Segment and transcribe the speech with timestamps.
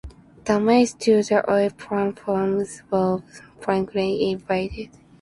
[0.45, 4.89] Damage to the oil platforms was eventually repaired.